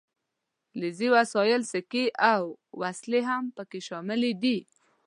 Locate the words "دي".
4.43-4.57